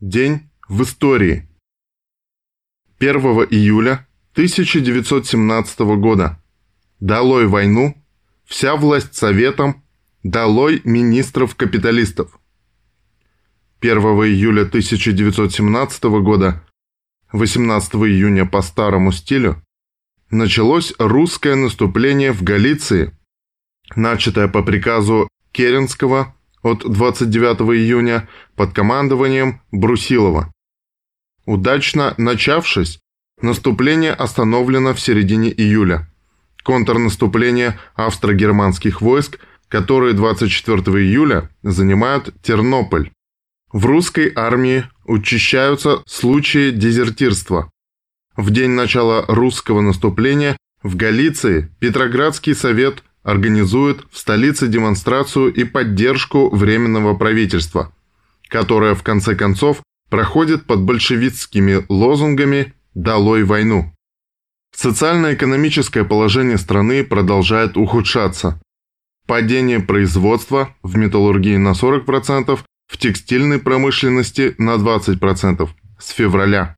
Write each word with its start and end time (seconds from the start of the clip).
День 0.00 0.48
в 0.68 0.84
истории. 0.84 1.48
1 3.00 3.16
июля 3.50 4.06
1917 4.34 5.80
года. 5.98 6.40
Долой 7.00 7.48
войну, 7.48 8.00
вся 8.44 8.76
власть 8.76 9.16
советом, 9.16 9.82
долой 10.22 10.82
министров-капиталистов. 10.84 12.38
1 13.80 13.98
июля 13.98 14.62
1917 14.62 16.04
года, 16.22 16.64
18 17.32 17.94
июня 17.94 18.46
по 18.46 18.62
старому 18.62 19.10
стилю, 19.10 19.60
началось 20.30 20.94
русское 21.00 21.56
наступление 21.56 22.30
в 22.30 22.44
Галиции, 22.44 23.18
начатое 23.96 24.46
по 24.46 24.62
приказу 24.62 25.26
Керенского 25.50 26.36
от 26.62 26.90
29 26.90 27.60
июня 27.76 28.28
под 28.56 28.72
командованием 28.72 29.60
Брусилова. 29.70 30.52
Удачно 31.46 32.14
начавшись, 32.18 32.98
наступление 33.40 34.12
остановлено 34.12 34.94
в 34.94 35.00
середине 35.00 35.50
июля. 35.50 36.08
Контрнаступление 36.62 37.78
австро-германских 37.94 39.00
войск, 39.00 39.38
которые 39.68 40.14
24 40.14 40.80
июля 41.02 41.50
занимают 41.62 42.34
Тернополь. 42.42 43.10
В 43.72 43.86
русской 43.86 44.32
армии 44.34 44.84
учащаются 45.04 46.02
случаи 46.06 46.70
дезертирства. 46.70 47.70
В 48.36 48.50
день 48.50 48.70
начала 48.70 49.24
русского 49.26 49.80
наступления 49.80 50.56
в 50.82 50.96
Галиции 50.96 51.74
Петроградский 51.80 52.54
совет 52.54 53.02
организует 53.22 54.06
в 54.10 54.18
столице 54.18 54.68
демонстрацию 54.68 55.52
и 55.52 55.64
поддержку 55.64 56.54
Временного 56.54 57.14
правительства, 57.14 57.92
которое 58.48 58.94
в 58.94 59.02
конце 59.02 59.34
концов 59.34 59.82
проходит 60.10 60.64
под 60.64 60.82
большевистскими 60.82 61.84
лозунгами 61.88 62.74
«Долой 62.94 63.44
войну». 63.44 63.92
Социально-экономическое 64.74 66.04
положение 66.04 66.58
страны 66.58 67.04
продолжает 67.04 67.76
ухудшаться. 67.76 68.60
Падение 69.26 69.80
производства 69.80 70.74
в 70.82 70.96
металлургии 70.96 71.56
на 71.56 71.72
40%, 71.72 72.58
в 72.86 72.96
текстильной 72.96 73.58
промышленности 73.58 74.54
на 74.58 74.76
20% 74.76 75.68
с 75.98 76.10
февраля. 76.10 76.76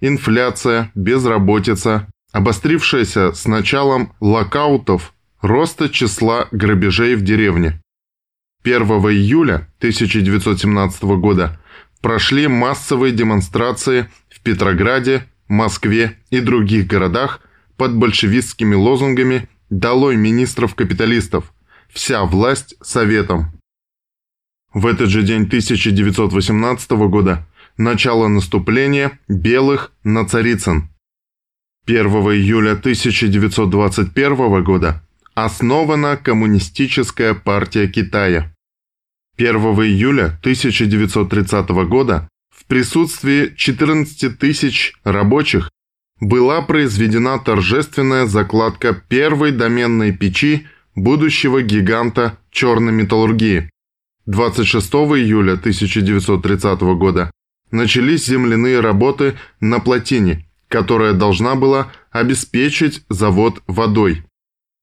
Инфляция, 0.00 0.90
безработица, 0.94 2.08
обострившаяся 2.32 3.32
с 3.34 3.44
началом 3.46 4.14
локаутов 4.20 5.12
роста 5.40 5.88
числа 5.88 6.48
грабежей 6.50 7.14
в 7.14 7.22
деревне. 7.22 7.80
1 8.62 8.82
июля 8.82 9.68
1917 9.78 11.02
года 11.18 11.58
прошли 12.02 12.46
массовые 12.46 13.12
демонстрации 13.12 14.10
в 14.28 14.40
Петрограде, 14.42 15.26
Москве 15.48 16.18
и 16.30 16.40
других 16.40 16.86
городах 16.86 17.40
под 17.76 17.96
большевистскими 17.96 18.74
лозунгами 18.74 19.48
«Долой 19.70 20.16
министров-капиталистов! 20.16 21.52
Вся 21.88 22.24
власть 22.24 22.76
советом!». 22.82 23.52
В 24.72 24.86
этот 24.86 25.08
же 25.08 25.22
день 25.22 25.44
1918 25.44 26.90
года 27.08 27.46
начало 27.76 28.28
наступления 28.28 29.18
белых 29.26 29.92
на 30.04 30.26
Царицын. 30.26 30.88
1 31.86 32.06
июля 32.06 32.72
1921 32.72 34.62
года 34.62 35.02
Основана 35.34 36.16
Коммунистическая 36.16 37.34
партия 37.34 37.86
Китая. 37.86 38.52
1 39.38 39.54
июля 39.54 40.24
1930 40.40 41.68
года 41.88 42.28
в 42.52 42.66
присутствии 42.66 43.54
14 43.56 44.36
тысяч 44.36 44.92
рабочих 45.04 45.70
была 46.20 46.60
произведена 46.62 47.38
торжественная 47.38 48.26
закладка 48.26 48.92
первой 48.92 49.52
доменной 49.52 50.12
печи 50.12 50.66
будущего 50.96 51.62
гиганта 51.62 52.36
черной 52.50 52.92
металлургии. 52.92 53.70
26 54.26 54.92
июля 54.92 55.52
1930 55.52 56.80
года 56.98 57.30
начались 57.70 58.26
земляные 58.26 58.80
работы 58.80 59.38
на 59.60 59.78
плотине, 59.78 60.44
которая 60.66 61.12
должна 61.12 61.54
была 61.54 61.92
обеспечить 62.10 63.04
завод 63.08 63.62
водой. 63.68 64.24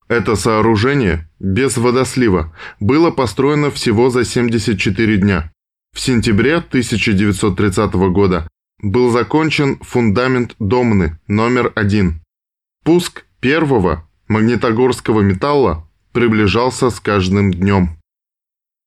Это 0.08 0.36
сооружение, 0.36 1.28
без 1.38 1.76
водослива, 1.76 2.54
было 2.80 3.10
построено 3.10 3.70
всего 3.70 4.08
за 4.08 4.24
74 4.24 5.18
дня. 5.18 5.52
В 5.94 6.00
сентябре 6.00 6.56
1930 6.56 7.92
года 8.12 8.48
был 8.82 9.10
закончен 9.10 9.78
фундамент 9.80 10.54
Домны 10.58 11.18
номер 11.28 11.72
один. 11.74 12.22
Пуск 12.84 13.26
первого 13.40 14.08
магнитогорского 14.28 15.20
металла 15.20 15.88
приближался 16.12 16.90
с 16.90 17.00
каждым 17.00 17.52
днем. 17.52 17.98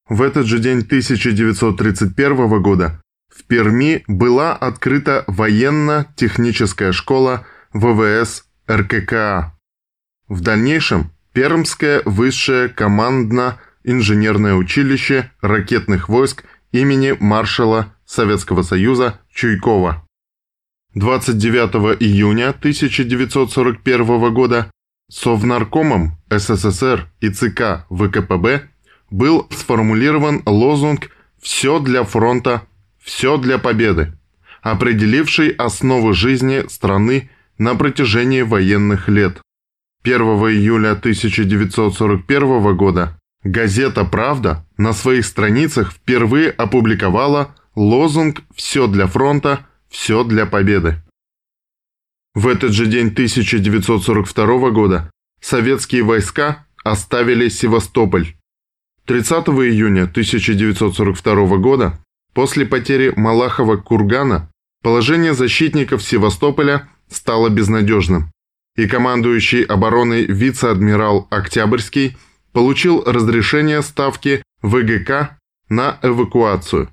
В 0.08 0.22
этот 0.22 0.46
же 0.46 0.58
день 0.58 0.80
1931 0.80 2.62
года 2.62 3.00
в 3.28 3.44
Перми 3.44 4.04
была 4.08 4.54
открыта 4.54 5.24
военно-техническая 5.26 6.92
школа 6.92 7.46
ВВС 7.72 8.44
РККА. 8.68 9.56
В 10.32 10.40
дальнейшем 10.40 11.10
Пермское 11.34 12.00
высшее 12.06 12.70
командно-инженерное 12.70 14.54
училище 14.54 15.30
ракетных 15.42 16.08
войск 16.08 16.44
имени 16.72 17.14
маршала 17.20 17.94
Советского 18.06 18.62
Союза 18.62 19.20
Чуйкова. 19.30 20.08
29 20.94 22.00
июня 22.00 22.48
1941 22.48 24.32
года 24.32 24.70
Совнаркомом 25.10 26.16
СССР 26.30 27.10
и 27.20 27.28
ЦК 27.28 27.84
ВКПБ 27.90 28.70
был 29.10 29.46
сформулирован 29.50 30.40
лозунг 30.46 31.10
«Все 31.42 31.78
для 31.78 32.04
фронта, 32.04 32.62
все 32.98 33.36
для 33.36 33.58
победы», 33.58 34.14
определивший 34.62 35.50
основы 35.50 36.14
жизни 36.14 36.66
страны 36.68 37.28
на 37.58 37.74
протяжении 37.74 38.40
военных 38.40 39.10
лет. 39.10 39.42
1 40.04 40.20
июля 40.20 40.92
1941 40.92 42.76
года 42.76 43.16
газета 43.44 44.04
«Правда» 44.04 44.66
на 44.76 44.92
своих 44.92 45.24
страницах 45.24 45.92
впервые 45.92 46.50
опубликовала 46.50 47.54
лозунг 47.76 48.42
«Все 48.52 48.88
для 48.88 49.06
фронта, 49.06 49.64
все 49.88 50.24
для 50.24 50.44
победы». 50.44 51.00
В 52.34 52.48
этот 52.48 52.72
же 52.72 52.86
день 52.86 53.08
1942 53.08 54.70
года 54.70 55.08
советские 55.40 56.02
войска 56.02 56.66
оставили 56.82 57.48
Севастополь. 57.48 58.34
30 59.06 59.46
июня 59.48 60.02
1942 60.04 61.56
года, 61.58 62.00
после 62.34 62.66
потери 62.66 63.12
Малахова 63.14 63.76
кургана, 63.76 64.50
положение 64.82 65.34
защитников 65.34 66.02
Севастополя 66.02 66.88
стало 67.08 67.50
безнадежным 67.50 68.32
и 68.76 68.86
командующий 68.86 69.62
обороной 69.62 70.24
вице-адмирал 70.24 71.26
Октябрьский 71.30 72.16
получил 72.52 73.02
разрешение 73.04 73.82
ставки 73.82 74.42
ВГК 74.62 75.38
на 75.68 75.98
эвакуацию. 76.02 76.88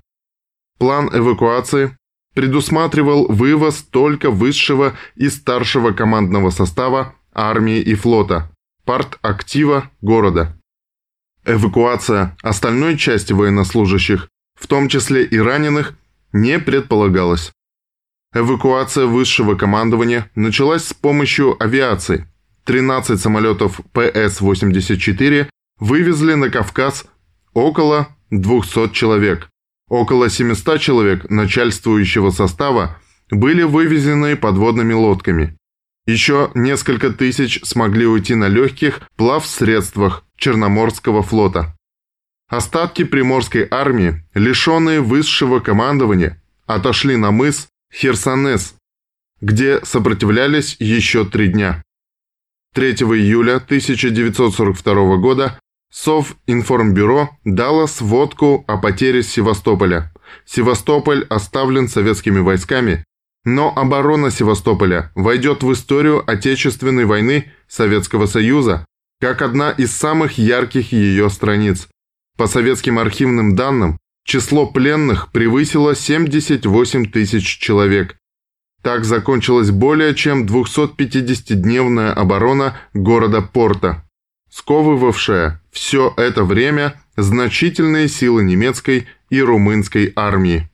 План 0.78 1.10
эвакуации 1.12 1.96
предусматривал 2.34 3.26
вывоз 3.28 3.82
только 3.82 4.30
высшего 4.30 4.94
и 5.16 5.28
старшего 5.28 5.92
командного 5.92 6.50
состава 6.50 7.14
армии 7.32 7.80
и 7.80 7.94
флота, 7.94 8.50
партактива 8.84 9.90
города. 10.00 10.56
Эвакуация 11.44 12.36
остальной 12.42 12.96
части 12.96 13.32
военнослужащих, 13.32 14.28
в 14.58 14.66
том 14.66 14.88
числе 14.88 15.24
и 15.24 15.38
раненых, 15.38 15.94
не 16.32 16.58
предполагалась. 16.58 17.52
Эвакуация 18.32 19.06
высшего 19.06 19.56
командования 19.56 20.30
началась 20.36 20.84
с 20.84 20.94
помощью 20.94 21.60
авиации. 21.60 22.28
13 22.64 23.20
самолетов 23.20 23.80
ПС-84 23.92 25.48
вывезли 25.80 26.34
на 26.34 26.48
Кавказ 26.48 27.06
около 27.54 28.08
200 28.30 28.92
человек. 28.92 29.48
Около 29.88 30.30
700 30.30 30.80
человек 30.80 31.28
начальствующего 31.28 32.30
состава 32.30 33.00
были 33.32 33.64
вывезены 33.64 34.36
подводными 34.36 34.92
лодками. 34.92 35.56
Еще 36.06 36.52
несколько 36.54 37.10
тысяч 37.10 37.60
смогли 37.64 38.06
уйти 38.06 38.36
на 38.36 38.46
легких 38.46 39.00
плавсредствах 39.16 40.24
Черноморского 40.36 41.24
флота. 41.24 41.76
Остатки 42.48 43.02
Приморской 43.02 43.66
армии, 43.68 44.24
лишенные 44.34 45.00
высшего 45.00 45.58
командования, 45.58 46.40
отошли 46.66 47.16
на 47.16 47.32
мыс 47.32 47.69
Херсонес, 47.92 48.74
где 49.40 49.84
сопротивлялись 49.84 50.76
еще 50.78 51.24
три 51.24 51.48
дня. 51.48 51.82
3 52.74 52.92
июля 52.92 53.56
1942 53.56 55.16
года 55.16 55.58
Совинформбюро 55.92 57.30
дало 57.44 57.86
сводку 57.88 58.64
о 58.68 58.76
потере 58.76 59.24
Севастополя, 59.24 60.12
Севастополь 60.46 61.24
оставлен 61.28 61.88
советскими 61.88 62.38
войсками, 62.38 63.04
но 63.44 63.72
оборона 63.76 64.30
Севастополя 64.30 65.10
войдет 65.16 65.64
в 65.64 65.72
историю 65.72 66.22
Отечественной 66.30 67.06
войны 67.06 67.52
Советского 67.66 68.26
Союза 68.26 68.84
как 69.20 69.42
одна 69.42 69.70
из 69.70 69.92
самых 69.92 70.38
ярких 70.38 70.92
ее 70.92 71.28
страниц. 71.28 71.88
По 72.38 72.46
советским 72.46 72.98
архивным 72.98 73.54
данным, 73.54 73.98
число 74.24 74.66
пленных 74.66 75.32
превысило 75.32 75.94
78 75.94 77.10
тысяч 77.10 77.58
человек. 77.58 78.16
Так 78.82 79.04
закончилась 79.04 79.70
более 79.70 80.14
чем 80.14 80.46
250-дневная 80.46 82.12
оборона 82.12 82.78
города 82.94 83.42
Порта, 83.42 84.04
сковывавшая 84.50 85.60
все 85.70 86.14
это 86.16 86.44
время 86.44 86.94
значительные 87.16 88.08
силы 88.08 88.42
немецкой 88.42 89.06
и 89.28 89.42
румынской 89.42 90.12
армии. 90.16 90.69